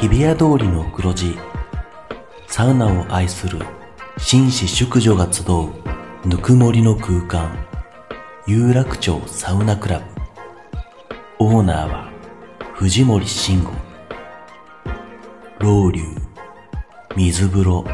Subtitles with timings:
[0.00, 1.38] 日比谷通りの黒字
[2.46, 3.58] サウナを愛する
[4.18, 7.66] 紳士淑女が集うぬくもりの空間
[8.48, 10.04] 有楽町サウナクラブ。
[11.38, 12.10] オーナーは
[12.74, 13.72] 藤森慎吾。
[15.58, 16.02] 老流
[17.16, 17.84] 水風呂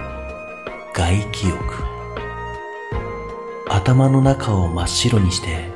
[0.93, 1.92] 外気浴。
[3.83, 5.69] 頭の中を真っ白にして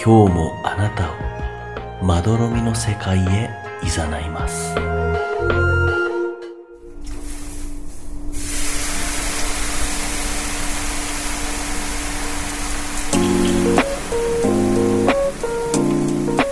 [0.00, 3.50] 今日もあなたをまどろみの世界へ
[3.82, 4.72] 誘います。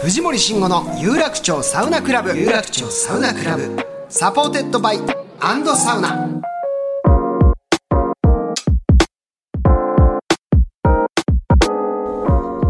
[0.03, 2.37] 藤森慎吾の有楽町サウナクラブ。
[2.37, 3.79] 有楽町サウナクラブ。
[4.09, 4.99] サポーテッドバイ
[5.39, 6.30] アンドサウナ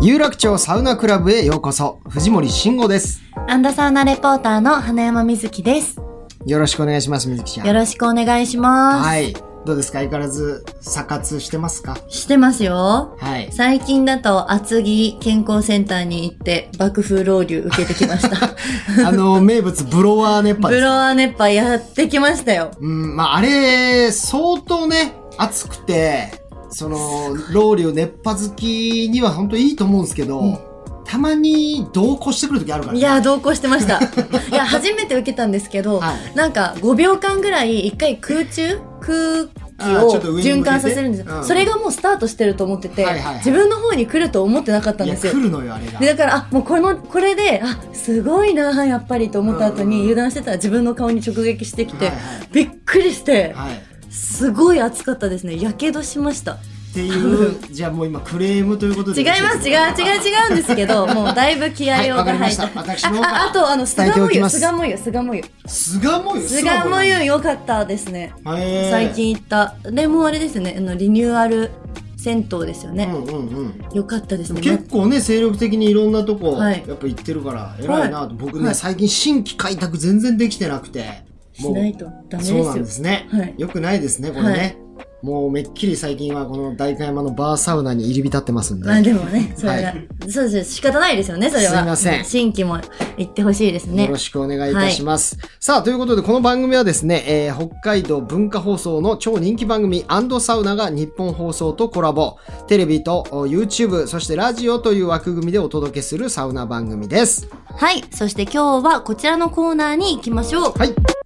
[0.02, 5.98] 有楽町サウナクラブへようこそ藤森慎吾ですアンダサウナレポーターの花山瑞希です。
[6.46, 9.08] よろしくお願いします水木ちゃんよろしくお願いします。
[9.08, 9.34] はい
[9.66, 9.98] どうですか？
[9.98, 11.98] 相変わらず査活してますか？
[12.08, 13.14] してますよ。
[13.18, 18.56] はい最近だと厚木健康センターに行って爆風ロウリュ受けてきました。
[19.06, 22.70] あの名物ブロワー熱波ブロワー熱波やってきましたよ。
[22.80, 26.39] うん、まあ、あれ、相当ね、暑くて、
[26.70, 30.70] その、ロウリュ熱波好きには本当いいと思うんですけど、
[31.04, 33.00] たまに同行してくる時あるからね。
[33.00, 33.98] いや、同行してました。
[34.52, 39.46] いや、初めて受けたんですけど、はいなんか5秒間ぐらい一回空中空
[39.80, 45.40] 気を循環させるんですよ、うんそれがもうスタートしてると思ってて、はいはいはい自分の方に来ると思ってなかったんですよ来。
[45.40, 45.98] るのよ、あれが。
[45.98, 53.89] でだからあもうこのこれであすごいなやっぱりと思った後にうんうん油断してたら自分の顔に直撃してきて、はいはいびっくりして、はい。
[54.10, 55.60] すごい暑かったですね。
[55.60, 56.54] やけどしました。
[56.90, 59.22] っていう、 じゃあもう今クレームということで。
[59.22, 59.68] 違います。
[59.68, 62.64] 違う違う違うんですけど もうだいぶ気合はいをわかりました。
[62.64, 64.58] が入った、あああとあの伝えておきます。
[64.58, 65.44] 巣鴨湯巣鴨湯。
[65.66, 66.42] 巣鴨湯？
[66.42, 68.32] 巣鴨湯良かったですね。
[68.44, 69.10] 最。
[69.10, 69.74] 近行った。
[69.84, 70.74] でもあれですね。
[70.76, 71.70] あのリニューアル
[72.16, 73.74] 銭湯ですよね、うんうんうん。
[73.94, 74.60] 良かったですね。
[74.60, 76.84] 結構ね、精力的にいろんなとこ、はい。
[76.86, 78.34] やっぱ行ってるから、偉いなと。
[78.34, 78.74] 僕ね、はい。
[78.74, 81.29] 最近新規開拓全然できてなくて。
[81.60, 83.28] しないとダメですよそうなんですね。
[83.30, 84.50] はいよくないですね、これね。
[84.50, 84.90] はい
[85.22, 88.86] もうめっきり最近はこの代官山のバーサウナに入り浸ってますんで。
[88.86, 89.94] まあでもね、それが、は
[90.28, 91.70] そうです仕方ないですよね、それは。
[91.70, 92.78] すいません新規も
[93.18, 94.04] 行ってほしいですね。
[94.04, 95.36] よろしくお願いいたします。
[95.58, 100.06] さあ、ということで、この番組はですね、えー北海道文化放送の超人気番組
[100.40, 102.36] サウナが日本放送とコラボ。
[102.66, 107.48] テレビとお YouTube、そしてラジオという枠組みでお届けするサウナ番組です。
[107.66, 108.02] はい。
[108.10, 110.72] そして今日はこちらのコーナーに行きましょう。
[110.78, 111.19] はい。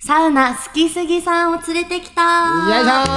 [0.00, 3.14] よサウナ好きすぎさんを連れてきたいしょ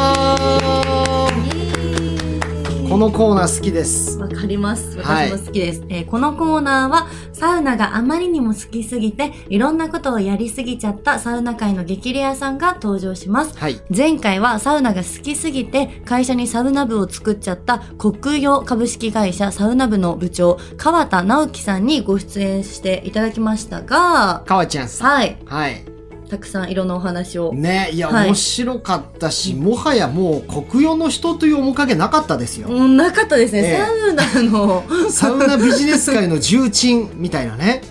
[1.38, 4.18] ーこのコーナー好きです。
[4.18, 5.00] わかります。
[5.00, 13.58] はい私も好きです、えーこのコーナーは、サウナがあまりにも好きすぎて、いろんなことをやりすぎちゃったサウナ界の激レアさんが登場します。
[13.58, 13.80] はい。
[13.96, 25.08] 前回はサウナが好きすぎて会社にサウナ部を作っちゃった国用株式会社サウナ部の部長川田直樹さんにご出演していただきましたがかわちゃんさん。
[25.08, 26.01] はいはい。
[26.32, 27.54] たくさんいろんなお話を。
[27.54, 28.28] ね、いや、はい。
[28.28, 32.70] 面白かったし、もはやもう国用の人という面影なかったですよ。
[32.70, 33.78] もうなかったですね、ええ。
[33.78, 34.84] サウナの。
[35.12, 37.82] サウナビジネス界の重鎮みたいなね。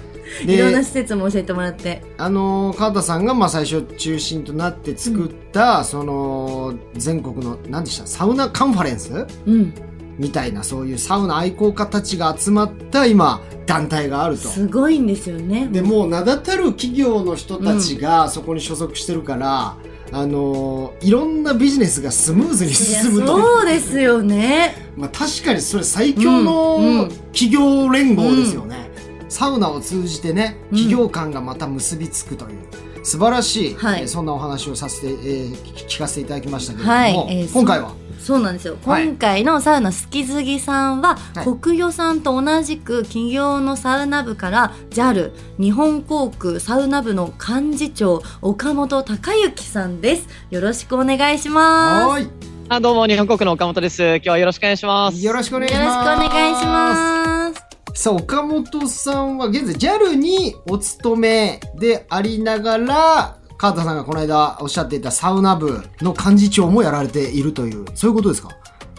[0.47, 2.03] いろんなで、施設も教えてもらって。
[2.17, 8.07] あのー川田さんがまあ最初中心となって作った、その、全国の、何でした？
[8.07, 9.27] サウナカンファレンス？
[9.47, 9.75] うん
[10.21, 14.49] みたいな、そういうサウナ愛好家たちが集まった今、団体があると。
[14.49, 15.69] すごいんですよね。
[15.73, 19.77] でもう名だたる企業の人たちがそこに所属してるから、
[20.13, 23.39] あのーいろんなビジネスがスムーズに進むと。
[23.39, 24.75] そうですよね。
[24.97, 27.09] まあ、確かにそれ最強うんうのん。
[27.33, 28.91] 企業連合ですよね、
[29.29, 30.77] サウナを通じてねうん。
[30.79, 32.59] 企業間がまた結びつくという。
[33.03, 34.03] 素晴らしい、はい。
[34.03, 37.39] えーそんなお話をさせて、えー聞聞かせていただきましたけれども、はい。
[37.39, 37.95] えー今回は？
[38.21, 38.77] そうなんですよ。
[38.85, 50.29] はい今回のサウナ好きすぎさんは、はい国与さんと同じく企業のサウナ部から JAL 日本航空サウナ部の幹事長岡本隆之さんです。
[50.51, 52.29] よろしくお願いしまはー
[52.69, 54.01] あ、どうも、日本国の岡本です。
[54.01, 55.19] 今日はよろしくお願いします。
[55.19, 55.75] いよろしくお願いす。
[55.75, 57.71] よろしくおします願いします。
[57.95, 68.49] さあ岡本さんは現在 JAL にお勤めでありながら川田さんがこの間おっしゃっていたサウナ部の幹事長もやられているというそういうことですか？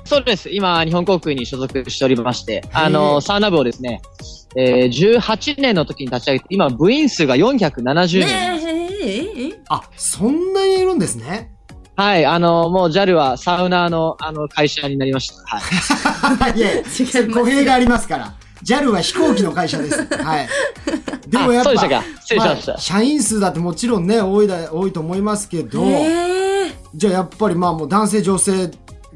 [0.06, 0.50] そうです。
[0.52, 4.02] 今、日本航空に所属しておりまして、あへの、ーサウナ部をですね、
[4.56, 8.20] えー、18年の時に立ち上げて、今、部員数が470人。
[8.20, 11.52] ねえええええあそんなにいるんですね
[11.96, 15.42] はい、あの、もう JAL はサウナーの、あの、会社になりました。
[15.44, 16.54] はい。
[16.60, 16.68] いや
[17.34, 18.36] 語弊がありますから。
[18.64, 20.06] JAL は飛行機の会社です。
[20.06, 20.50] はい。
[21.28, 21.82] でもやっぱ、ま
[22.52, 25.84] あ社員数だってもちろんね、多いだ、多いと思いますけど、
[26.94, 28.70] じゃあやっぱりまあもう男性女性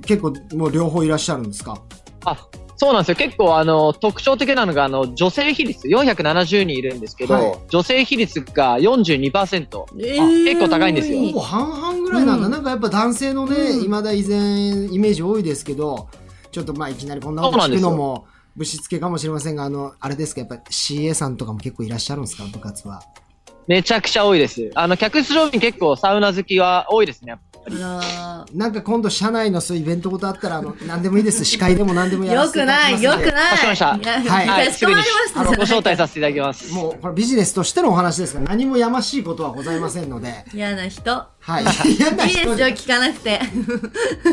[0.05, 1.81] 結構もう両方いらっしゃるんですか？
[2.25, 2.37] あ、
[2.77, 3.15] そうなんですよ。
[3.15, 7.55] 結構、あの、特徴的なのが、あの、女性比率、470人いるんですけど、はい。
[7.69, 9.83] 女性比率が42%。
[9.99, 10.45] えー。
[10.45, 11.19] 結構高いんですよ。
[11.27, 12.47] ほぼ半々ぐらいなんだ。
[12.47, 12.51] うん。
[12.51, 13.85] なんかやっぱ男性のね、うん。
[13.85, 14.37] 今だ以前
[14.91, 16.09] イメージ多いですけど、
[16.51, 18.25] ちょっとまあいきなりこんなこと聞くのも
[18.55, 23.01] ぶしつけかもしれませんが、あの、あれですか、やっぱ CA さんとかも結構いらっしゃるんですか部活は？
[23.67, 24.69] めちゃくちゃ多いです。
[24.75, 27.35] あの、客室乗務員結構サウナ好きは多いですね。
[27.81, 31.45] あなんか今度社内のそういうイベントことあったら、あの、何でもいいです。
[31.45, 33.57] 司会でも何でもやらよくせていただない、きますんでよくない。
[33.57, 36.73] かしこまりましたはいかしこまりましたあの、ご招待させせていただきます。
[36.73, 41.11] もう、これビジネスとしてのお話ですから、何もやましいことはございませんので、嫌な人。
[41.11, 41.65] はい。
[41.97, 43.39] 嫌ない人いですよ、聞かなくて。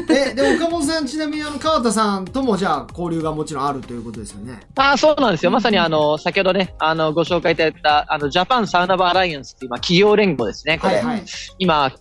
[0.09, 4.61] え、で、岡本さん、ちなみにあの、川田さんともじゃあ、交流がもちろんあるということですよね。
[4.77, 5.51] あそうなんですよ。
[5.51, 10.97] まさにあの、先ほどね、あの、ご紹介いただいた、あの、ジャパンサウナバーアライアンスっていう、まあ、企業連合ですね、これ。
[10.97, 11.25] はいはい。
[11.59, 11.93] 今、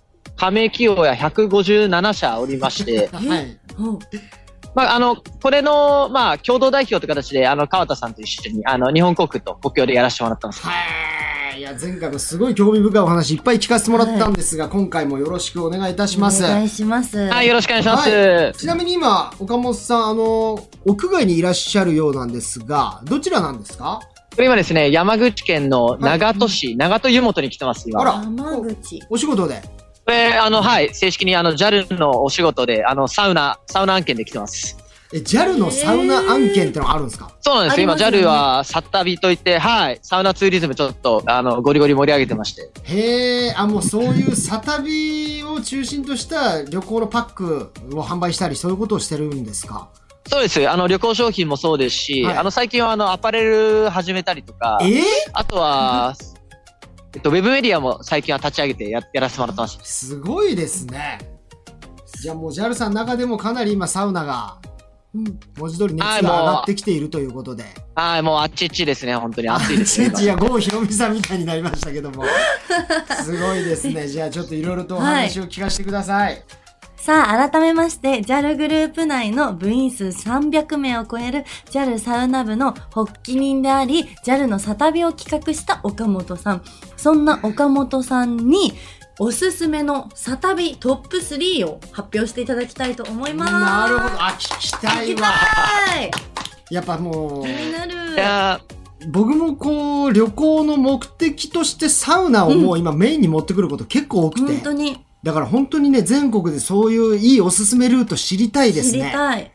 [0.42, 3.58] 加盟企業や157社おりまして、 はい。
[4.74, 10.66] まあ、あの、これの、まあ、共同代表という形で、あの、川田さんと一緒に、あの、日本航空と国境でやらせてもらってます。
[10.66, 10.72] は
[11.56, 11.60] い。
[11.60, 16.44] いや、前回もすごい興味深いお話いっぱい聞かせてもらったんですが、今回もよろしくお願いいたします。
[16.44, 17.20] お願いします。
[17.20, 18.10] はい、よろしくお願いします。
[18.10, 24.00] はいちなみに今、岡本さん、あの、屋外にいらっしゃるようなんですが、どちらなんですか？
[24.34, 28.02] これ今ですね、山口県の長門市、長門湯本に来てます、今。
[28.02, 29.04] あら山口。
[29.10, 29.62] お仕事で？
[30.12, 34.76] これ、あの、はい、正式にあの、JAL のお仕事で、あの、サウナ、サウナ案件で来てます。
[35.14, 37.32] え、JAL のサウナ案件ってのがあるんですか？
[37.40, 37.84] そうなんですよ。
[37.86, 42.70] 今、JAL は、サッタビといって、はい、サウナツーリズムちょっと、あの、ゴリゴリ盛り上げてまして。
[42.84, 49.88] へえ、あ、もうそういうサタビを中心とした旅行のパックを販売したり、そういうことをしてるんですか？
[50.28, 50.70] そうです。
[50.70, 55.02] あの、旅行商品もそうですし、はいあの、最近はあの、アパレル始めたりとか、えー？
[55.32, 56.16] あとは、
[57.14, 59.80] えっと、ウェブメディアも最近は立ち上げてややらせてもらってます。
[59.84, 61.20] すごいですね。
[62.22, 64.58] じゃあもう JAL さんの中でもかなり今サウナが
[65.14, 67.66] うん文字通り熱が上がってきているということで。
[67.96, 70.14] はい、もうあっちっちですね、本当に暑いですね。
[70.22, 72.24] いや、郷ひろみさんみたいになりましたけども。
[73.24, 74.08] すごいですね。
[74.08, 76.42] じゃあちょっといろいろとお話を聞かせてください。
[77.02, 86.64] さあ、改めまして、JAL グループ内の部員数300名を超える JAL サウナ部の発起人であり、JAL のサタビを企画した岡本さん。
[86.98, 88.74] そんな岡本さんに、
[89.18, 93.52] おすすめのサタビトップ3を発表していただきたいと思います。
[93.52, 94.24] なるほど。
[94.24, 95.22] あ、聞きた聞きいわ。
[95.88, 96.12] たい
[96.70, 98.14] やっぱもう気、になる。
[98.14, 98.62] いや
[99.10, 104.46] 僕もこう、旅行の目的としてサウナをもう今メインに持ってくること結構多くて。
[104.46, 109.12] 本当にだから本当にね、全国でそういういいおすすめルート知りたいです知りね。
[109.14, 109.52] たい。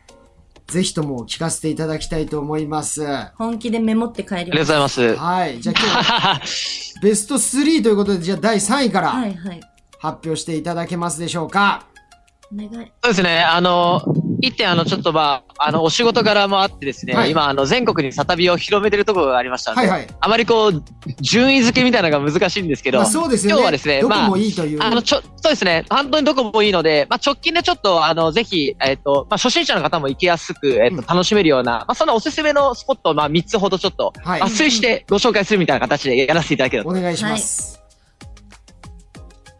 [0.69, 3.03] ぜひとも聞かせていただきたいと思います。
[3.03, 4.97] は本気でメモって帰りありがとうごます。
[5.01, 5.53] ざいます。
[5.59, 5.61] い。
[5.63, 9.13] じゃあ今日、 ベスト3ということで、じゃあ第3位から。
[9.99, 11.87] 発表していただけますでしょうか。
[12.53, 12.71] お願い。
[12.71, 13.43] そうですね。
[13.43, 14.03] あの、
[14.41, 20.83] 一点、あの、ちょっとまあ、あの、お仕事柄もあってですね、はい今、あの、全国にサタビを広めてるところがありましたので、はいはいあまりこう、
[21.21, 23.61] 順位付けみたいなのが難しいんですけど、まあそうですよね。
[23.61, 24.83] 今日はですね、どこまあも、いいという。
[24.83, 25.85] あの、ちょ、そうですね。
[25.88, 36.89] 本当にどこもいいので、まあ、直近でちょっと、あの、ぜひ、えっ、と、まあ、初心者の方も行きやすく、えっ、うんと、楽しめるような、まあ、そのおすすめのスポットを、まあ、3つほどちょっと、はい抜粋してご紹介するみたいな形でやらせていただけると。
[36.91, 37.82] お願いします。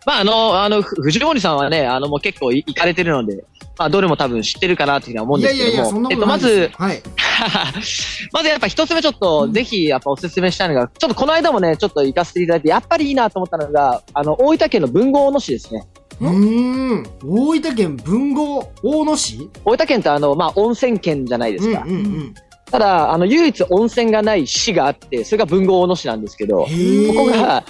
[0.07, 3.45] まあ、あの、あの、ふ藤森さんはね、あの、もう結構い行かれてるので、
[3.79, 7.03] まあ、どれも多分知ってるかなというふうには思うんいですけども、やいやいや、そんなえっと、まことないですず、はい。
[8.33, 15.87] まずやっぱ一つ目ちょっと、ぜひやっぱおすすめしたいのが、ちょっとこの間もね、ちょっと行かせていただいて、やっぱりいいなと思ったのが、あの、大分県の豊後大野市ですね。
[16.21, 17.07] うーん。
[17.23, 21.83] 大分県豊後大野市大分県ってあの、まあ、温泉県じゃないですか。
[21.87, 22.35] うんうんうん。
[22.71, 26.67] ただ、あの、唯一温泉がない市があって、それが豊後大野市なんですけど、こ
[27.15, 27.65] こが、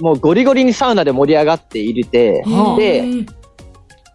[0.00, 3.04] もうゴリゴリにサウナで盛り上がっているて、はあで、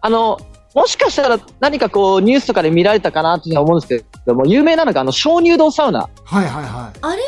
[0.00, 0.38] あの、
[0.76, 6.00] もしかしたら何かこうニュースとかで見られたかなというふうに思うんですけども、有名なのがあの鍾乳洞サウナ。
[6.00, 7.22] はいはいはあれ？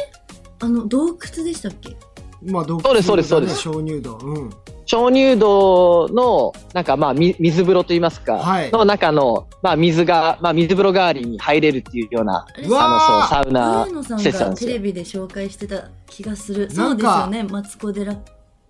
[0.61, 1.89] あの、洞窟でしたっけ？
[1.91, 1.97] い。
[2.45, 4.19] まあ、どそうですそうですそうです鍾乳洞。
[4.23, 4.51] うん。
[4.85, 14.79] 鍾乳洞の、なんかまあ、み水風呂といいますか、はいの中の、まあ、水が、まあ、水風呂代わりに入れるっていうような、あの、そう、サウナ上野さん施設なんですよがテレ。
[14.79, 16.71] ビで紹介してた気がする。
[16.71, 18.17] そうですよね、マツコ・デラッ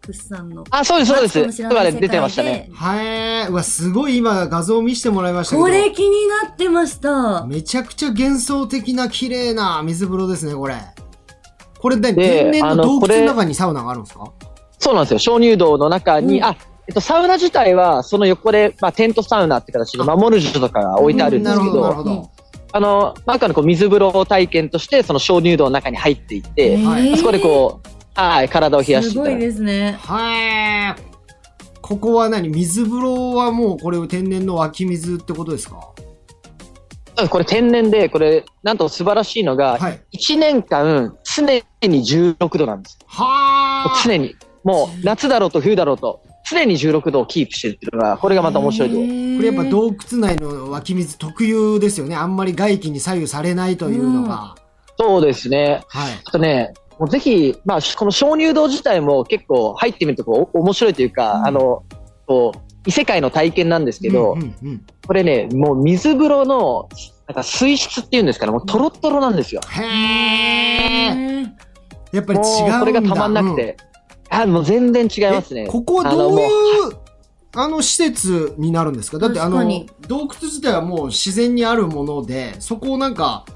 [0.08, 0.64] クスさんの。
[0.70, 2.00] あ、そうです、そうです。
[2.00, 2.70] 出てましたね。
[2.72, 3.48] はい。
[3.48, 5.62] うわ、すごい今画像見せてもらいましたけど。
[5.62, 7.44] これ気になってました。
[7.44, 10.76] めちゃくちゃ幻想的な綺麗な水風呂ですね、これ。
[11.78, 14.32] これ何で天然の洞あのこれ窟の中にサウナがあるんですか？
[14.78, 15.18] そうなんですよ。
[15.18, 22.30] 鍾乳洞の中に、うんあ、えっと、サウナ自体は、その横で、まあ、テントサウナって形で、あまあ、モルジュとかが置いてあるんですけど、なるど。
[22.72, 27.88] あの、中のこう水風呂体験として、その鍾乳洞の中に入っていって、はいそこでこう、
[28.20, 29.38] はい、体を冷やしてすごい。
[29.38, 29.96] ですね。
[30.00, 31.02] はい。
[31.80, 32.48] ここは何？
[32.48, 35.76] 水風呂はもうこれ天然の湧き水ってことですか？
[37.30, 40.00] これ天然で、これ、なんと素晴らしいのが、はい。
[40.12, 41.62] 1年間、常に
[42.00, 42.98] 16度なんです。
[43.06, 44.02] はあ。
[44.04, 44.36] 常に。
[44.62, 52.14] もう、夏だろうと冬だろうと、常に16度をキープしてるっていうのが、これがまた面白いとこれやっぱ洞窟内の湧き水特有ですよね。
[52.14, 54.54] あんまり外気に左右されないというのが。
[54.96, 55.82] そうですね。
[55.88, 56.12] はい。
[56.24, 61.84] あとね、もうぜひ、まあ、この鍾乳洞自体も結構入ってみるとこ面白いというか、うんあの、
[62.26, 66.88] こう、異世界の体験なんですけど、うんうんうんこれね、もう水風呂の、
[67.26, 69.62] なんか水質っていうんですかね、もうトロットロなんですよ。
[69.70, 71.46] へえ。
[72.12, 72.76] やっぱり違うんもだ。
[72.76, 73.76] うこれがたまんなくて。
[74.28, 75.62] あ、もう全然違いますね。
[75.62, 76.48] えここはどういう
[77.54, 79.18] あの施設になるんですか？
[79.18, 79.58] だってあの
[80.06, 83.46] 洞窟自体はもう自然にあるものでそこをなんか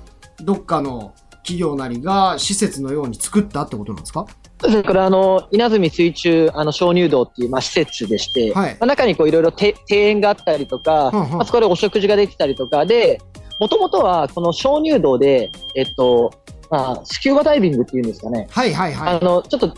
[0.43, 4.27] どっかの企業なりが施設のように作ったってことなんですか？
[4.61, 4.83] そうですね。
[4.85, 8.77] これあの、稲積水中、あの、鍾乳洞っていう、まあ、施設でして、はい。
[8.79, 11.31] まあ中にこういろいろて庭園があったりとか、うんうん。
[11.33, 13.21] まあ、そこでお食事ができたりとかで、
[13.59, 16.33] もともとはこの鍾乳洞で、えっと、
[16.71, 18.47] まあ、スキューバダイビングっていうんですかね。
[18.51, 19.17] はいはいはい。
[19.17, 19.75] あの、ちょっと、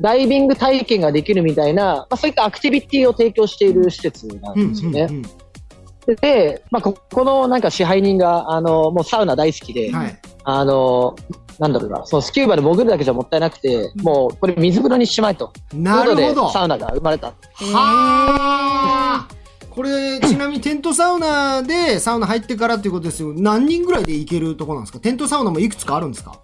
[0.00, 5.06] ダイビング体験ができるみたいな、まあ、そういったアクティビティを提供している施設なんうんですよね。
[5.10, 5.16] うん
[6.08, 6.16] うん。
[6.16, 11.16] で、まあ、ここのなんか支配人が、あの、もうサウナ大好きで、はいあの、
[11.58, 15.52] なんだろうな、そのスキューバで潜るだけじゃもったいなくて、もうこれ水風呂にしまえと。
[15.74, 16.16] なるほど。
[16.16, 17.26] ということでサウナが生まれた。
[17.28, 17.32] は
[17.74, 19.28] あ
[19.70, 23.32] これちなみにテントサウナでサウナ入ってからっていうことですよ。
[23.34, 25.00] 何人ぐらいで行けるとこなんですか？
[25.00, 26.38] テントサウナもいくつかあるんですか？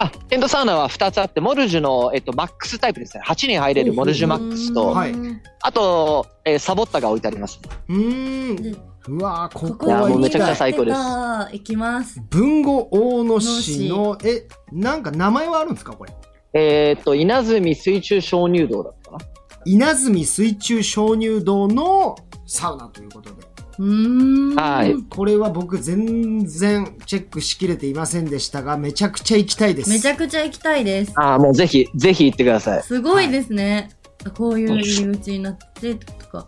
[0.00, 3.22] あ、テントサウナは2つあって、モルジュの、えっと、マックスタイプですね。
[3.24, 5.14] 8人入れるモルジュマックスと、はい。
[5.62, 7.60] あと、えーサボッタが置いてあります。
[7.88, 8.76] うーん
[9.08, 12.20] うわーここはやもうめちゃくちゃいい最高です行きます。
[12.30, 16.12] 文後大野市のえなんか名前はあるんですかこれ？
[16.56, 19.24] えーっと、稲積水中鍾乳洞だったかな。
[19.66, 23.42] 稲積水中鍾乳洞のサウナということで
[23.78, 24.54] うーん。
[24.54, 24.94] はい。
[25.10, 31.12] これは僕全然チェックしきれていませんでしたがめちゃくちゃ行きたいですめちゃくちゃ行きたいです。
[31.16, 32.82] ああ、もうぜひ、ぜひ行ってください。
[32.84, 33.90] すごいですね。
[34.36, 36.46] こういう入り口になってとか。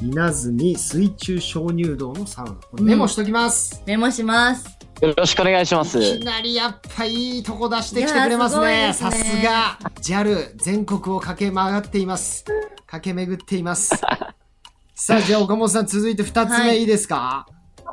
[0.00, 2.52] 稲積水中鍾乳洞のサウナ。
[2.52, 4.78] これメモしときます、メモします。
[5.00, 5.98] よろしくお願いします。
[6.00, 8.78] いきなりやっぱいいとこ出してきてくれますね。
[8.78, 9.40] いやさすごいですね。
[9.40, 9.78] すが。
[10.00, 12.44] JAL 全国を駆け回っています。
[12.86, 13.96] 駆け巡っています。
[14.94, 16.70] さあじゃあ岡本さん続いて2つはい。
[16.70, 17.46] 目いいですか、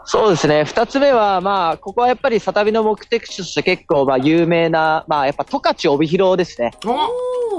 [0.06, 0.64] そうですね。
[0.66, 6.72] 二つ目は、まあ、ここはやっぱり、サタビの目的地として結構、まあ、有名な、まあ、やっぱ、十勝帯広ですね。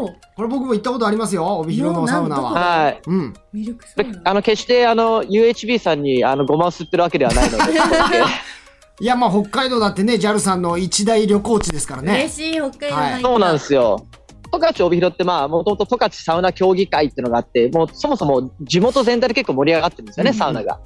[0.05, 2.51] これ僕も行ったことありますよ帯広のサウナは。
[2.51, 3.01] はい。
[3.07, 3.35] うん。
[3.53, 4.31] ミルクサでウナ。
[4.31, 7.65] あの、決して、あの、UHB さんに、あの、ごまを吸ってるわけではないので、
[8.99, 12.15] いやまあ北海道だってね JAL さんの一大旅行地ですからね。
[12.15, 13.23] 嬉しい、北海道はい。
[13.23, 14.07] そうなんですよ。
[14.53, 20.39] 十勝帯広って、まあ、もともと十勝サウナ協議会っていうのがあって、もうそもそも地元全体で結構盛り上がってるんですよね、うんうん。
[20.39, 20.81] サウナが。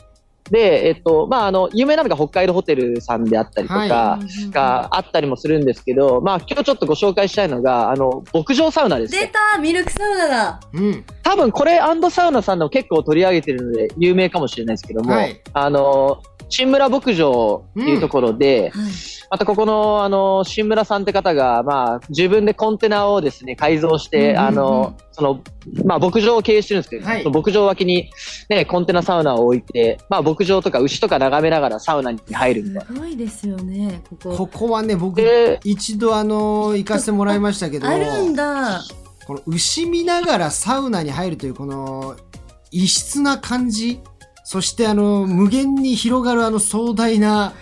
[0.51, 4.19] で、えっと、まあ、あの、有名なのが北海道ホテルさんであったりとか、は
[4.51, 9.33] があったりもするんですけど、まあ、今日ちょっとご紹介したいのが、あの、牧場サウナです出ね。
[9.53, 10.61] たミルクサウナだ。
[10.73, 11.05] うん。
[11.23, 15.41] 多分これアンドサウナさんでも結構取り上げてるので有名かもしれないですけども、はい。
[15.53, 18.93] あの、新村牧場っていうところで、はい。
[19.31, 25.41] またここの、あの、新村さんって方が、まあ、自分でコンテナをですね、改造して、うんうんうんあの、その、
[25.85, 28.11] まあ、牧場を経営してるんですけど、はいその牧場脇に、
[28.49, 32.87] ね、コンテナサウナを置いて、まあ、牧場とか牛とか眺めながらサウナに入るみたいな。
[32.87, 34.37] すごいですよね、ここ。
[34.37, 38.83] ここはね僕で、一度あの行かせてもらいましたけどあるんだ。
[39.29, 42.17] この牛見ながらサウナに入るというこの
[42.73, 44.01] 異質な感じ
[44.43, 47.53] そしてあの無限に広がるあの壮大な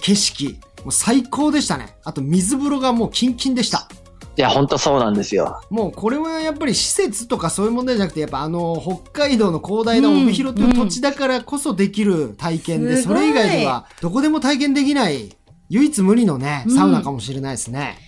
[0.00, 1.96] 景色もう最高でしたね。
[2.04, 3.88] あと水風呂がもうキンキンでした。
[4.36, 5.60] いや、本当そうなんですよ。
[5.68, 13.02] もうこれはやっぱり施設とかそういう問題じゃなくてやっぱあの北海道の広大な帯広という土地だからこそできる体験で、うん。
[13.02, 15.34] それ以外ではどこでも体験できない
[15.68, 16.76] 唯一無二のねうん。
[16.76, 17.98] サウナかもしれないですね、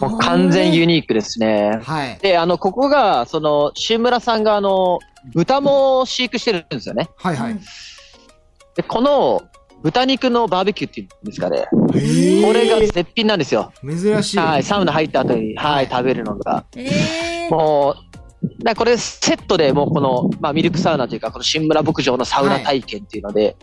[0.00, 1.80] もう完全ユニニークですね。
[1.82, 2.18] はい。
[2.20, 4.98] で、あの、ここが、その、新村さんが、あの、
[5.34, 7.08] 豚も飼育してるんですよね。
[7.16, 7.58] はいはい、
[8.76, 9.42] で、この、
[9.82, 11.66] 豚肉のバーベキューっていうんですかね。
[11.70, 11.92] こ
[12.52, 13.72] れが絶品なんですよ。
[13.82, 16.64] 珍しい、はい、サウナ入った後に、はい、食べるのが。
[16.76, 17.96] えー、も
[18.42, 23.56] う、だこれセットでもうこの、まあ、ミルクサウナというか、この新村牧場のサウナ体験っていうので、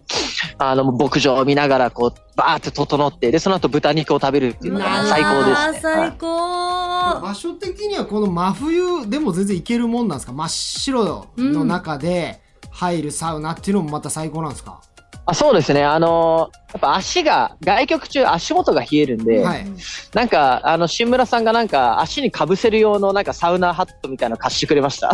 [0.57, 5.53] あの、牧場を見ながら、こう、バーって整って、で、その後豚肉を食べるっていうのが最高ですね。
[5.53, 6.87] はい最高。
[7.21, 10.33] 場所的にはこの真冬でも全然いけるもんなんですか？
[10.33, 14.81] 真っ白の中で入るサウナっていうのもまた最高なんですか、
[15.29, 15.83] あそうですね。
[15.83, 19.65] あのーやっぱ足が、外局中足元が冷えるんで、はい。
[20.13, 25.09] なんか、あの、新村さんがなんか足に被せる用のなんかサウナハットみたいなの貸してくれました。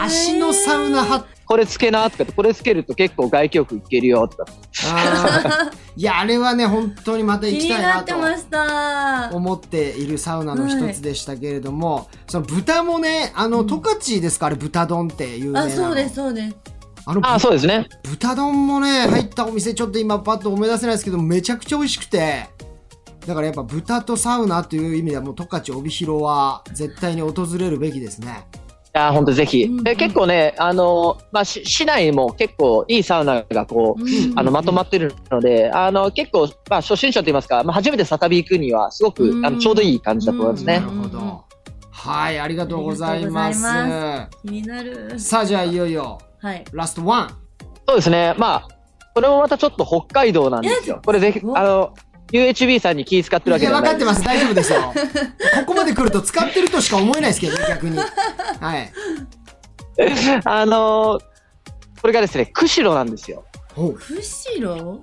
[0.00, 1.26] 足のサウナハット。
[1.44, 4.46] これつけなとか言って、これつけると結構外気浴いけるよとか。
[5.96, 9.30] いや、あれはね、本当にまた行きたいなとなってました。
[9.34, 14.46] 思っているサウナの一つでしたけれども、その豚もね、あの、十勝ですか？
[14.46, 15.66] あれ豚丼って有名なの。
[15.66, 16.56] あ、そうです、そうです。
[17.10, 17.88] あの、あそうですね。
[18.04, 22.48] 豚丼もね、入ったお店ちょっと今パッと思い出せないですけど、めちゃくちゃ美味しくて、
[23.26, 28.46] だからやっぱ豚とサウナという意味ではもう十勝帯広は絶対に訪れるべきですね。
[28.92, 29.64] いや、本当ぜひ。
[29.64, 40.90] うんで結構ね、あの、まあ、し市内も結構いいサウナがこう、うんあの、まとまってるので、あの、結構、まあ、初心者といいますか、まあ、初めて再び行くには、すごく、うんあの、ちょうどいい感じだと思いますねなる。
[40.90, 41.44] ほど。
[41.92, 43.62] はい、ありがとうございます。
[44.42, 45.20] 気になる。
[45.20, 46.64] さあじゃあいよいよ、はい。
[46.72, 47.36] ラストワン。
[47.86, 48.34] そうですね。
[48.38, 48.68] まあ、
[49.14, 51.00] これもまたちょっと北海道なんですよ。
[51.04, 51.94] これぜひ、おあの、
[52.32, 54.24] UHB さんに気使ってるわけではない分かってます。
[54.24, 54.80] 大丈夫ですよ。
[55.60, 57.98] ここまで来ると使ってるとしか思えないですけどね、逆に。
[57.98, 58.92] はい。
[60.44, 61.30] あのー
[62.00, 63.44] これがですね、釧路なんですよ。
[63.74, 65.00] 釧路？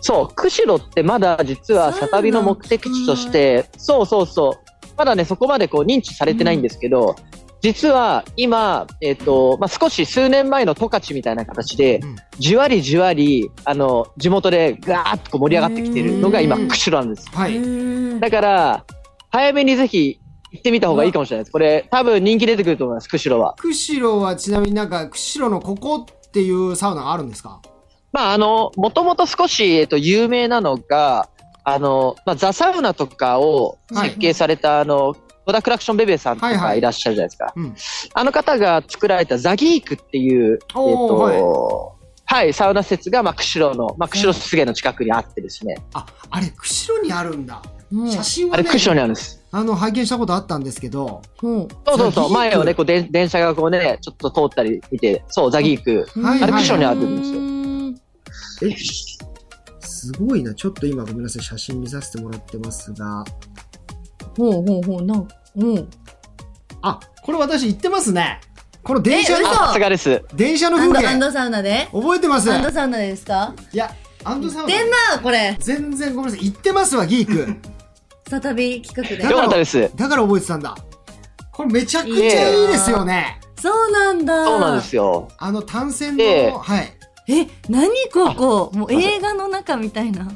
[0.00, 7.14] そう、釧路ってまだ実はサ旅の目的地として、そうそうそう、まだね、そこまでこう認知されてないんですけど、
[7.60, 17.28] 実は今、えっ、と、まあ、少し数年前の十勝みたいな形で、うんじわりじわり、あの、地元でガーッとこう盛り上がってきてるのが今、うん釧路なんです。
[17.36, 18.20] はい。
[18.20, 18.84] だから、
[19.30, 20.18] 早めにぜひ
[20.52, 21.52] 行ってみた方がいいかもしれないです。
[21.52, 23.54] これ、多分人気出てくると思います、釧路は。
[23.58, 27.60] 釧路はちなみになんか、釧路のここっていうサウナがあるんですか？
[28.12, 31.28] まあ、あの、もともと少し、えっと、有名なのが、
[31.62, 35.14] あの、まあ、ザ・サウナとかを設計された、あの、
[35.46, 37.52] 小田クラクションベベさんとはいはいかいらっしゃるじゃないですか。
[37.56, 37.74] うん
[38.14, 45.76] あの方が作られたザ・ギークっていう、えっおーと、はい、サウナ施設が、まあ、釧路の、まあ、釧路湿原の近くにあってですね。
[45.94, 47.60] あ、あれ、釧路にあるんだ。
[47.92, 49.42] うん写真はね、あれ、釧路にあるんです。
[49.50, 56.06] あの、拝見したことあったんですけど、ほそうそうそう、前をね、こう、で電車がこうね、ちょっと通ったり見て、そう、ザ・ギーク。
[56.16, 56.22] う。
[56.22, 58.70] はいあれ釧路にあるんですよよ。
[58.72, 58.76] え、
[59.80, 60.54] すごいな。
[60.54, 61.42] ちょっと今ごめんなさい。
[61.42, 63.24] 写真見させてもらってますが。
[64.36, 65.90] ほうほうほう、なん、うん。
[66.82, 68.40] あ、これ私行ってますね。
[68.82, 70.22] この電車のさすがです。
[70.34, 71.02] 電車の風景。
[71.02, 71.88] ドアンドサウナで？
[71.92, 72.50] 覚えてます？
[72.50, 73.54] アンドサウナでですか？
[73.72, 74.68] いや、アンドサウナ。
[74.68, 75.56] 出んな、これ。
[75.60, 76.46] 全然ごめんなさい。
[76.46, 77.56] 行ってますわ、ギーク。
[78.30, 79.30] 再び企画でだ。
[79.30, 79.90] よかったです。
[79.94, 80.74] だから覚えてたんだ。
[81.52, 83.38] これめちゃくちゃいいですよね。
[83.60, 84.44] そうなんだ。
[84.46, 85.28] そうなんですよ。
[85.38, 86.96] あの単線ええの、はい。
[87.28, 88.70] え、何ここ？
[88.74, 90.26] もう映画の中みたいな。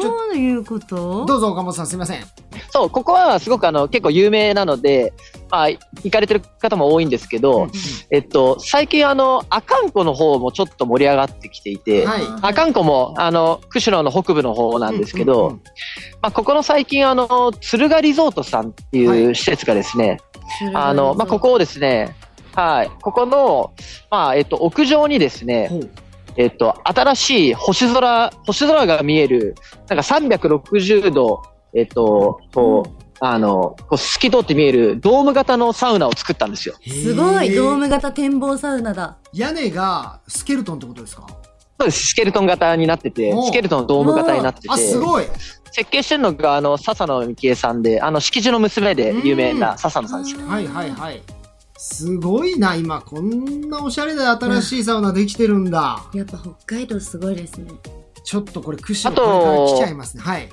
[0.00, 1.24] どういうこと？
[1.26, 2.24] どうぞ岡本さんすいません。
[2.70, 5.12] そう、ここはすごくあの、結構有名なので、
[5.50, 7.68] まあ、行かれてる方も多いんですけど、
[8.10, 12.22] えっと、最近あの、阿寒湖の方もちょっと盛り上がってきていて、はい。
[12.42, 15.62] 阿寒湖も、あの、釧路の北部の方なんですけど、うんうんうん
[16.22, 20.18] まあ、ここの最近あの、敦賀リゾートさんっていう施設がですね、
[20.72, 22.16] あの、まあ、ここをですね、
[22.54, 23.72] はい、ここの、
[24.10, 25.70] まあ、えっと、屋上にですね、
[26.36, 29.54] えっと、新しい星空、星空が見える、
[29.88, 31.42] なんか360度、
[31.74, 36.74] えっと、こう、あの、こう透き通って見えるドーム型のサウナを作ったんですよ。
[36.86, 39.16] すごい、ドーム型展望サウナだ。
[39.32, 41.26] 屋根がスケルトンってことですか？
[41.78, 42.06] そうです。
[42.08, 45.24] スケルトン型になっててスケルトンのドーム型になってて、あ、すごい。
[45.72, 50.46] 設計してるのが、あの、笹野美恵さんで、あの、敷地の娘で有名な笹野さんですよ。
[50.46, 51.20] はいはいはい。
[51.86, 53.02] すごいな、今。
[53.02, 56.02] こんなおしゃれで新しいサウナできてるんだ。
[56.14, 57.70] やっぱ北海道すごいですね。
[58.24, 60.22] ちょっとこれ、釧路あとこれから来ちゃいますね。
[60.22, 60.48] はい。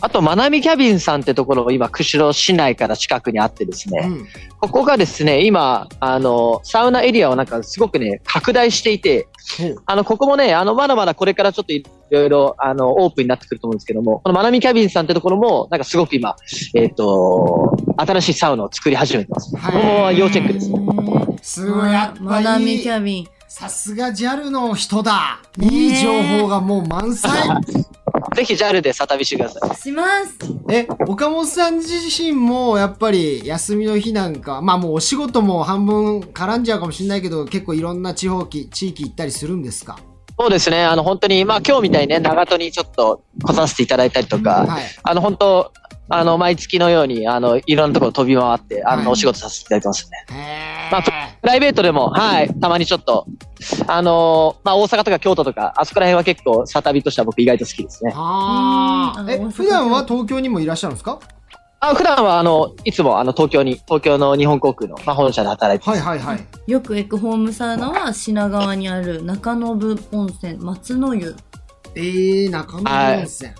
[0.00, 4.26] あと、まなみキャビンさんってところ、今、釧路市内から近くにあってですね、うん。
[4.60, 9.28] ここがですね、今、あの、サウナエリアをなんかすごくね、拡大していて、
[9.58, 16.34] ほうあの、ここもね、あの、まだまだこれからちょっといろいろ、あの、オープンになってくると思うんですけども、このまなみキャビンさんってところも、なんかすごく今、
[16.74, 19.52] えっ、と、新しいサウナを作り始めてます。
[19.52, 20.78] こはいこも要チェックですね。
[21.42, 22.88] すごい、やっぱまなみキ。
[22.88, 23.26] ャビン。
[23.48, 25.40] さすが JAL の人だ。
[25.60, 27.30] いい情報がもう満載。
[28.34, 29.76] ぜひ JAL でサ旅してください。
[29.76, 30.36] します。
[30.68, 39.98] え、岡本さん自身もやっぱり休みの日なんか、まあもうお仕事も半分絡んじゃうかもしれないけど、結構いろんな地方き、地域行ったりするんですか？
[40.36, 44.84] そうですね、あの、本当に、まあ今日みたいにね、長門にちょっと来させていただいたりとか、はい。
[45.04, 45.72] あの、本当
[46.10, 49.04] あの、毎月のように、あの、いろんなところ飛び回って、あはい。
[49.04, 50.36] の、お仕事させていただいてますね。
[50.36, 51.10] へまあプ
[51.46, 53.26] ライベートでも、はい、たまにちょっと、
[53.86, 58.12] あのまあ、大阪とか京都とか、あそこら辺は結構、サタビとしては僕意外と好きですね。
[58.14, 61.18] ああの普段は東京にもいらっしゃるんですか？
[61.80, 66.02] あ普段は、あの、いつも、あの、東京に、東京の日本航空の、まあ、本社で働いてます。
[66.02, 66.46] はいはいはい。
[66.70, 71.36] よく行くホームサウナは品川にある中延温泉松の湯。
[71.94, 73.52] えー、中野温泉。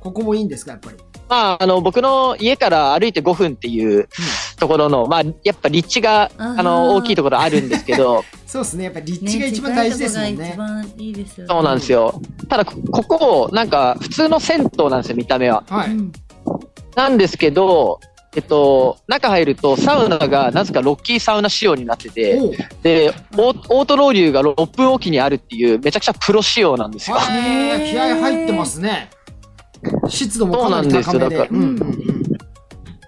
[0.00, 0.96] ここもいいんですかやっぱり？
[1.30, 4.08] まあ、あの、僕の家から歩いて5分っていう
[4.58, 8.84] ところの、まあ、やっぱ立地が、あの、大きいところあるんですけど、 そうですね。
[8.84, 10.32] やっぱり立地が一番大事ですもんね。
[10.34, 11.48] こが一番いいですよね。
[11.48, 12.20] そうなんですよ。
[12.48, 15.62] ただ、こここ、なんか、普通の銭湯なんですよ、見た目は。
[15.68, 16.12] はい、うん。
[16.96, 18.00] なんですけど、
[18.34, 22.40] えっと、中入ると、サウナが、なぜかロッキーサウナ仕様になってて、
[22.82, 27.16] で、オーオートロウリュが6分おきにあるっていう、めちゃくちゃプロ仕様なんですよ。
[27.18, 29.10] へー気合入ってますね
[30.08, 31.48] 湿度もかなり高めでそうなんですよだから。
[31.50, 32.30] うんうんうん。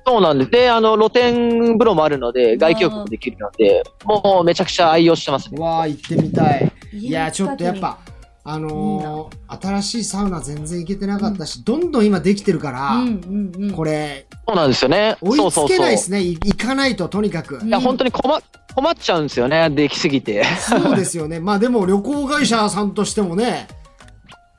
[0.04, 0.50] そうなんです。
[0.50, 5.56] で、あの、露天風呂もあるので、外気浴もできるので、もうめちゃくちゃ愛用してますね。
[5.58, 6.72] うわー行ってみたい。
[6.92, 7.98] いやちょっとやっぱ
[8.44, 13.70] あのー新しいサウナ全然行けてなかったし、どんどん今できてるから、うんうんうん。
[13.72, 15.16] これそうなんですよね。
[15.20, 15.76] 追いつそうそうそう。
[15.76, 17.68] けないですねい行かないととにかく、うん。
[17.68, 18.42] いや、本当に困っ
[18.74, 20.44] 困っちゃうんですよね、できすぎて。
[20.44, 21.38] そうですよね。
[21.38, 23.68] まあでも旅行会社さんとしてもね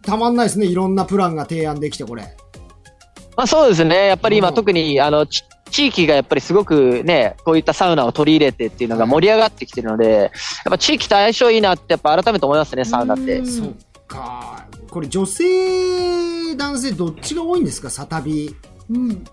[0.04, 0.66] たまんないですね。
[0.66, 2.24] いろんなプランが提案できてこれ。
[3.36, 4.08] まあそうですね。
[4.08, 4.54] やっぱり今、うん。
[4.54, 10.32] 特に、あの、ち地域がやっぱりすごくね、こういったサウナを取り入れてっていうのが盛り上がってきてるので、やっ
[10.70, 13.40] ぱ地域と相性いいなって、やっぱ改めて思いますね、サウナって。
[13.40, 13.42] う。
[13.42, 13.48] ん。
[13.48, 13.72] そっ
[14.08, 14.68] か。
[14.92, 17.90] これ女性男性どっちが多いんですか？
[17.90, 18.56] サタビ。
[18.92, 19.24] うん。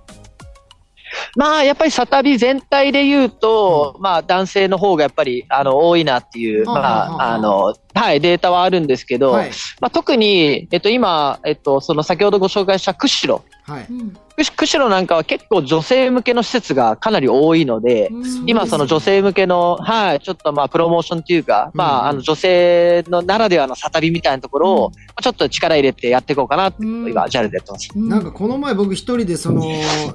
[1.37, 9.51] まあ、やっぱりサタビ全体で言うと、まあ、男性の方がやっぱり、あの、多いなっていう、まああ、あの、はい、データはあるんですけど、はい。
[9.81, 13.43] まあ、特に、えっと、今、えっと、その先ほどご紹介した釧路。
[13.71, 13.87] はい。
[13.89, 14.17] うん。
[14.37, 18.49] 釧釧路なんかは結構女性向けの施設がかなり多いので、うん。
[18.49, 21.91] 今その女性向けの、はい、ちょっとまあプロモーションっていうか、まうん。
[21.91, 27.11] ああの女性のならではのサタビみたいなところを、ちょっと力入れてやっていこうかなって、うん。
[27.11, 27.89] 今、JAL でやってます。
[27.95, 28.09] うん。
[28.09, 29.65] なんかこの前僕一人でその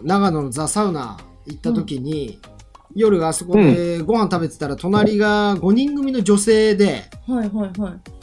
[0.03, 2.39] 長野のザ・サウナ行った時に、
[2.95, 8.14] 夜あそこでご飯食べてたら隣が5人組の女性ではいはいはい。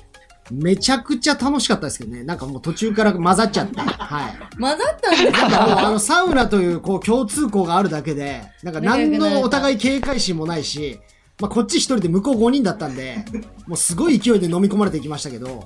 [0.52, 11.00] めちゃくちゃ楽しかったですけどねなんかもう途中から混ざっちゃってはい混ざったんですなんかもうかあのサウナというこう共通項があるだけでなんか何のお互い警戒心もないし
[11.40, 13.24] まあ、こっち一人で向こう5人だったんで、
[13.66, 15.64] もうすごい勢いで飲み込まれていきましたけど、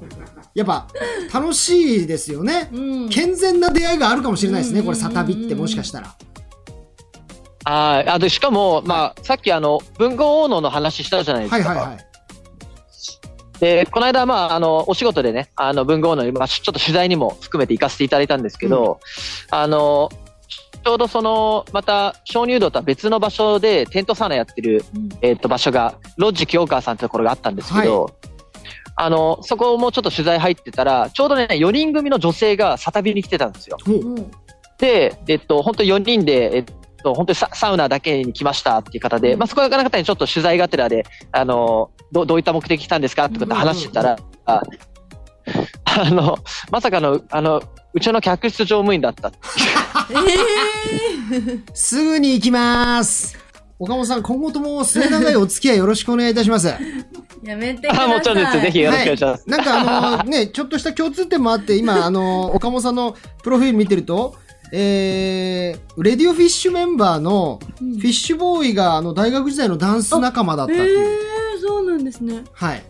[0.54, 0.88] やっぱ
[1.30, 2.70] 楽しいですよね。
[2.72, 3.08] うん。
[3.10, 6.16] 健全な出会いがあるかもしれないですね、うんこれ、サタビってもしかしたら。
[7.64, 8.08] はい。
[8.08, 11.68] あと、しかも、まあ、さっきあの、文豪王能の話したじゃないですか。
[11.68, 11.98] はいはいはい。
[13.60, 19.00] で、この間、まあ、あの、お仕事でね、あの、文豪王能に、まあ、ちょっと取材にも含めて行かせていただいたんですけど、
[19.50, 20.10] あの、
[20.84, 25.08] ちょうどその、また、鍾乳洞とは別の場所でテントサウナやってる、うん。
[25.20, 28.14] えっ、と、場所が、ロッジ清川さんってところがあったんですけど、
[28.94, 33.78] あの、そこもちょっと取材入ってたら、ちょうどね、4人組の女性がサタビに来てたんですよ。
[33.86, 34.14] うん。
[34.78, 36.64] で、えっと、本当4人で、えっ
[37.06, 44.62] と、本当にササウナだけに来ましたっていう方で、うんまあ、そこの方にちょっと取材がてらで、あの、どどういった目的来たんですかってこと話してたら、あ
[45.84, 46.38] あの、
[46.72, 47.62] まさかの、あの、
[47.94, 49.32] うちの客室乗務員だった。
[50.10, 53.38] え すぐに行きます。
[53.78, 56.68] 岡本さん、今後とも末長いお付き合いよろしくお願いいたします。
[56.68, 58.04] ー、やめてください。
[58.06, 58.60] あもちろんです。
[58.60, 59.48] ぜひよろしくお願いします。
[59.48, 64.34] なんかあのね、ちょっとした共通点もあって、今、あの、岡本さんのプロフィール見てると、
[64.72, 71.58] えー、レディオフィッシュメンバーのうんフィッシュボーイがあの大学時代のダンス仲間だったってえいう。
[71.58, 72.42] ー、そうなんですね。
[72.52, 72.82] はい。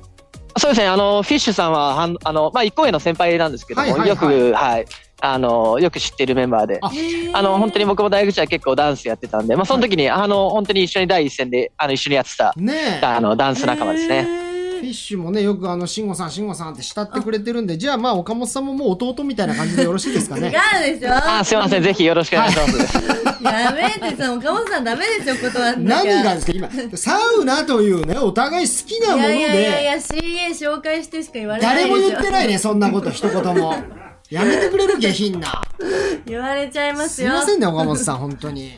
[0.58, 4.86] そうですね、あの、フィッシュさんは、はんあの、まあ、一個上の先輩なんですけども、はいはいはいよく、はい、
[5.20, 6.78] あの、よく知ってるメンバーで。
[6.80, 6.90] あ
[7.34, 13.04] あの、本当に僕も大学時代結構ダンスやってたんで、まあ、その時に、あの、本当に一緒に第一線で、あの、一緒にやってた、ねえ。
[13.04, 14.45] あの、ダンス仲間ですね。
[14.76, 20.48] ねフィッシュもね、よくあの、慎吾さん、慎吾さんって慕ってくれてるんで、じゃあまあ、岡本さんももう弟みたいな感じでよろしいですかね。
[20.48, 22.96] 違うでしょあ、すいません、ぜひよろしくお願いします。
[23.44, 25.80] やめてさ、岡本さんダメですよ、断って。
[25.80, 31.76] 何がですか今、サウナというね、お互い好きなものいやいやいやいで、や、CA 紹介してしか言われない。
[31.76, 33.74] 誰も言ってないね、そんなこと、一言も。
[34.30, 35.62] やめてくれる下品な。
[36.26, 37.28] 言われちゃいますよ。
[37.30, 38.74] すいませんね、岡本さん、本当に。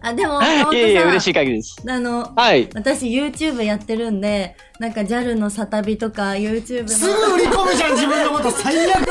[0.00, 0.40] あ、でも。
[0.42, 1.76] いえいえ、嬉しい限りです。
[1.88, 2.68] あの、はい。
[2.74, 6.88] 私 YouTube やってるんで、なんか JAL のサタビとか YouTube の。
[6.88, 9.06] すぐ売り込むじゃん、自分のこと、最悪。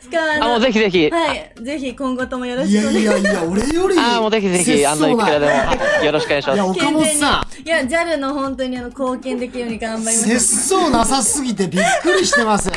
[0.00, 0.72] 使わあ、もうない。
[0.72, 1.10] ぜひぜひ。
[1.10, 1.52] はい。
[1.62, 3.96] ぜひ今後ともよろいしくお願いやいやいや、俺より。
[3.98, 6.80] あ、もうぜひぜひ、あの、いくらでも、はいよろしくお願いしいや、ます。
[6.80, 7.66] 岡本さん。
[7.66, 10.28] いや、JAL の本当にあの貢献できるように頑張ります。
[10.28, 12.70] 節操なさすぎてびっくりしてます。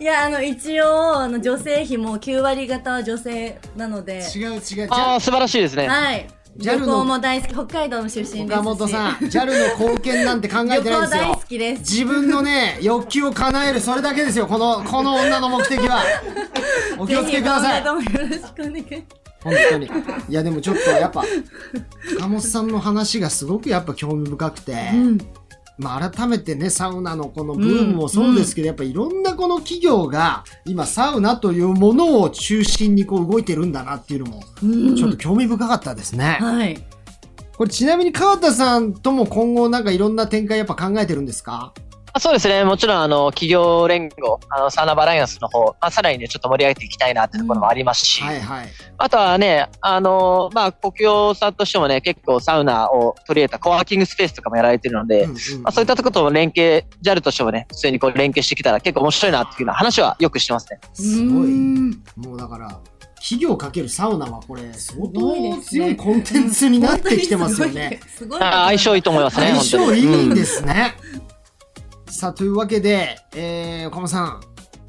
[0.00, 4.60] いや、あの、一応、あの、女性費も9割方は女性なので、違う違う。
[4.60, 5.88] じああ、ゃ素晴らしいですね。
[5.88, 6.26] はい。
[6.58, 8.42] 旅行も大好き、北海道の出身ですし。
[8.42, 11.42] 岡本さん、JAL の貢献なんて考え旅てないです行大よ好。
[11.46, 11.80] きです。
[11.80, 14.46] 自分のね、欲求を叶える、それだけですよ。
[14.48, 16.02] この、この女の目的は。
[16.98, 17.82] お気をつけください。
[17.82, 19.04] ぜひ今後ともよろしくお願い。
[19.44, 19.86] 本当に。
[20.28, 21.24] いや、でもちょっとやっぱ、
[22.16, 24.74] 岡本さんの話がすごくやっぱ興味深くて、
[25.78, 34.42] まあ改めてね、サウナのこのブームもそうですけど、やっぱいろんなこの企業が、今サウナというものを中心にこう動いてるんだなっていうのも、
[34.96, 36.38] ちょっと興味深かったですね。
[36.40, 36.84] はい。
[37.56, 41.72] これちなみに川田さんとも今後なんかいろんな展開やっぱ考えてるんですか？
[42.12, 42.64] あそうですね。
[42.64, 48.68] もちろん、あの、企業連合、あの、サーナバライアンスの方、まあ、さらにね、ちょっと盛り上げていきたいなってところもありますし、はいはい。
[48.96, 60.80] あとはね、あの、まあ、国業さんとしてもね、結構サウナを取り入れたコワーキングスペースとかもやられてるので、うんうんまあ、そういったところとも連携、JAL としてもね、普通にこう連携してきたら結構面白いなっていうような話はよくしてますね。
[60.94, 61.46] すごい。
[61.46, 62.80] うんもうだから、
[63.20, 68.00] 企業かけるサウナはこれ相当強いコンテンツになってきてますよね。
[68.06, 68.40] すごい。
[68.40, 69.48] あ相性いいと思いますね。
[69.48, 70.94] 相性本当にいいんでうんすね。
[72.08, 74.40] さあ、というわけで、えー、岡本さん、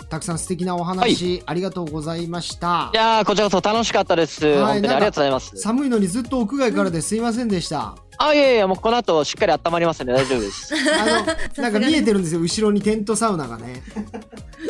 [0.09, 2.97] たくさん素敵なお話、ありがとうございましたい。
[2.97, 4.45] やー、こちらこそ楽しかったです。
[4.45, 5.55] はいありがとうございます。
[5.57, 7.95] 寒いのにずっと屋外からですいませんでした。
[8.17, 10.73] あ、いやいや、もうこの後しっかり温まりますんで大丈夫です。
[10.99, 13.83] あの、なんか見えてるんですよ、後ろにテントサウナがね。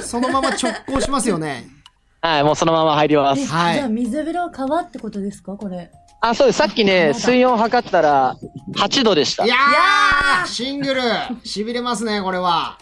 [0.02, 1.68] そのまま直行しますよね。
[2.22, 3.50] はい、もうそのまま入りまえす。
[3.52, 5.54] はいじゃあ水風呂は川ってことですか？
[5.54, 5.90] これ。
[6.22, 6.58] あ、そうです。
[6.58, 8.36] さっきね、水温測ったら
[8.76, 9.48] 8度でしたい。
[9.48, 12.78] やいやーシングル痺れますね、これは。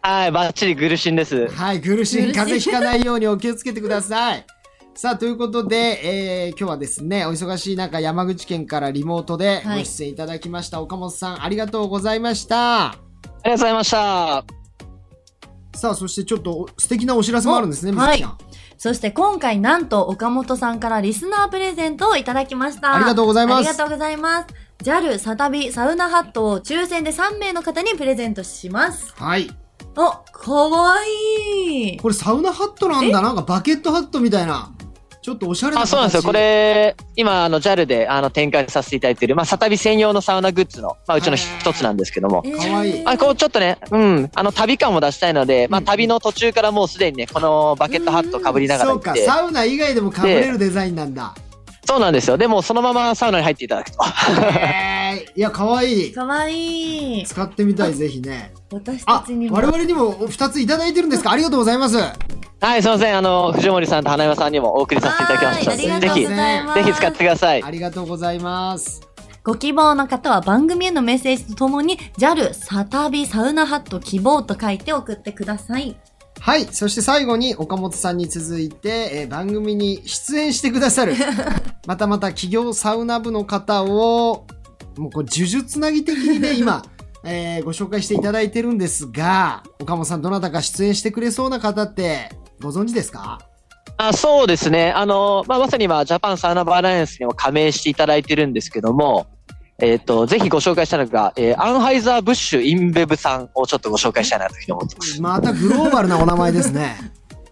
[0.00, 1.48] はい、バッチリグルシンです。
[1.48, 4.46] はい、苦しい風邪ひかないようにお気をつけてください。
[4.94, 12.86] さあ、ということで、えー、今日はですね、お忙しい中、山口県からリモートでご出演いただきました、岡本さん、ありがとうございました。
[12.86, 14.44] ありがとうございました。
[15.74, 18.38] さあ、そしてちょっと素敵なお知らせもあるんですね、おみずきちゃん。
[18.78, 22.94] そして今回なんと岡本さんからリスナープレゼントをいただきました。
[22.94, 24.46] ありがとうございますありがとうございます。
[24.84, 29.12] JAL サタビサウナハットを抽選で3名の方にプレゼントします。
[29.16, 29.50] はい。
[29.96, 31.96] お、かわいい。
[31.98, 33.20] これサウナハットなんだ。
[33.20, 34.70] なんかバケットハットみたいな。
[35.20, 36.22] ちょっとおしゃれなあ、形そうなんですよ。
[36.22, 42.42] これ、今、あの、JAL で、あの、展開させていただいている、まあ、サタビ専用のサウナグッズの、まあ、うちの一つなんですけども。
[42.44, 51.34] えーかわいいあ、こう、ちょっとね、うん、あの、旅感も出したいので、まあ、うん旅の途中からもうすでにね、このバケットハット被りながらそうか、サウナ以外でも被れるデザインなんだ。
[51.88, 52.36] そうなんですよ。
[52.36, 53.98] でも、そのままサウナに入っていただくと。
[54.60, 56.12] えー、いや、かわいい。
[56.12, 57.24] かわいい。
[57.24, 58.52] 使ってみたい、ぜひね。
[58.70, 59.56] 私たあちに、も。
[59.56, 61.32] 我々にも2ついただいてるんですか？
[61.32, 61.96] ありがとうございます。
[61.96, 63.16] はい、すいません。
[63.16, 66.00] あの、藤森さんと花山さんにもお送りさせていただきました。
[66.00, 66.26] ぜひ。
[66.26, 67.62] ぜひ使ってください。
[67.62, 69.00] ありがとうございます。
[69.42, 75.96] ご希望の方は番組へのメッセージとともに JAL サタビサウナハット希望と書いて送ってください。
[76.40, 76.64] はい。
[76.70, 81.14] そして最後に岡本さんに続いて、えー番組に出演してくださる、
[81.86, 84.46] またまた企業サウナ部の方を、
[84.96, 86.82] もうこれ呪術つなぎ的にね、今、
[87.24, 92.30] えーご紹介していただいてるんですが、岡本さんどなたか出演してくれそうな方って
[92.62, 93.40] ご存知ですか？
[94.00, 94.92] あそうですね。
[94.92, 99.26] あの、まあ、まさに今、ジャパンサウナバライアンスにも加盟していただいてるんですけども、
[99.80, 105.22] えっ、と、ぜひご紹介したいのが、えーアンハイザー・ブッシュ・インベブさんをちょっとご紹介したいなというふうに思ってます。
[105.22, 106.96] またグローバルなお名前ですね。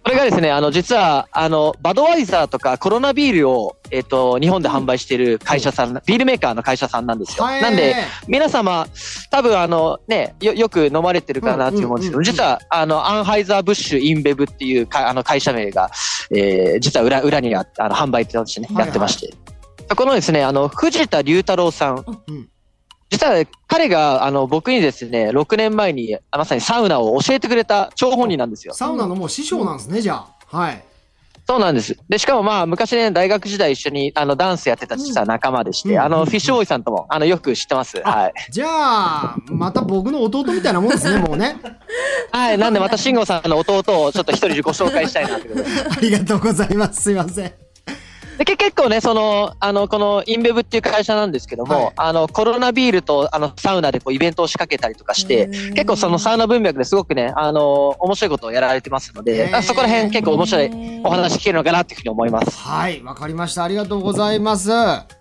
[0.02, 7.42] これがですね、あの、実は、あの、バドワイザーとかコロナビールを、えっ、と、日本で販売している会社さん、ビールメーカーの会社さんなんですよ。
[7.42, 7.96] はいなんで、
[8.28, 8.86] 皆様、
[9.32, 15.90] 多分あのね、よ、よく飲まれてるかなと思うんですけど、実は、あの、アンハイザー・ブッシュ・インベブっていうか、あの、会社名が、
[16.30, 19.56] えー、実は裏、裏にあって、あの、販売としてね、はいはいやってまして。
[19.94, 22.05] このですね、あの、藤田龍太郎さん。
[22.29, 22.49] うん
[23.09, 28.75] 実は、彼が、あの、僕にですね、6年前に、まさにサウナを教えてくれた張本人なんですよ。
[28.75, 30.14] サウナのもう師匠なんですね、じゃ
[30.51, 30.57] あ。
[30.57, 30.85] はい。
[31.49, 31.96] そうなんです。
[32.09, 38.03] で、しかもまあ、昔ね、大学時代一緒に、あの、ダンスやってた実は仲間でして、うんあの、フィッシュボーイさんとも、あの、よく知ってます。
[38.05, 38.33] あはい。
[38.51, 41.57] じゃあ、また僕の弟みたいなもんですね、もうね。
[42.33, 42.59] はい。
[42.59, 45.37] なんで、また慎吾さんの弟をちょっと一人ご紹介したいな。
[45.96, 47.03] ありがとうございます。
[47.03, 47.65] すいません。
[48.38, 60.70] でけ結構ね、その、あの、このインベブっていう会社なんですけども、はいあの、コロナビールと、あの、サウナでこう、イベントを仕掛けたりとかして、結構そのサウナ文脈ですごくね、あの、面白いことをやられてますのへで、そこら辺結構面白い
[61.05, 62.59] お話聞けるのかなっていうふうに思います。
[62.59, 63.64] はい、わかりました。
[63.64, 64.70] ありがとうございます。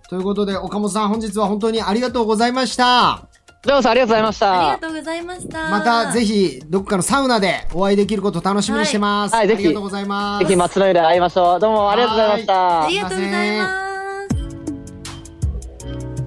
[0.09, 3.27] ということで、岡本さん、本日は本当にありがとうございました。
[3.65, 4.51] どうもありがとうございました。
[4.51, 5.69] ありがとうございました。
[5.71, 9.33] また、ぜひ、どっかのサウナでお会いできることを楽しみにしてます。
[9.33, 10.45] はいはいぜひありがとうございます。
[10.45, 11.59] ぜひ松の湯で会いましょう。
[11.59, 12.87] どうもありがとうございましたあ。
[12.87, 13.67] りがとうございま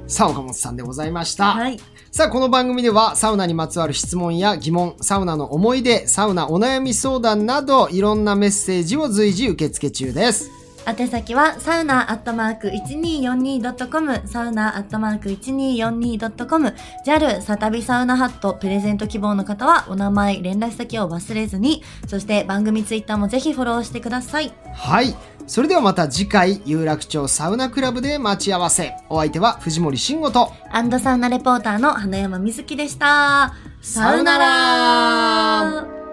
[0.09, 0.17] す。
[0.17, 1.53] さあ、岡本さんでございました。
[1.53, 1.79] はい。
[2.11, 10.58] さあ、この番組ではサウナにまつわる質問や疑問、サウナの思い出、サウナお悩み相談など、いろんなメッセージを随時受付中です。
[10.89, 16.75] 宛先はサウナアットマーク 1242.com サウナアットマーク 1242.com
[17.07, 21.83] JAL サタビサウナハットプレゼント希望の方はお名前連絡先を忘れずに。
[22.07, 24.51] そして番組ツイッターもぜひフォローしてください。
[24.73, 25.15] はい。
[25.47, 28.95] それではまた次回、有楽町サウナクラブで待ち合わせ。
[29.11, 33.55] お相手は藤森慎吾と、アンドサウナレポーターの花山瑞希でした。
[33.83, 36.08] さよなら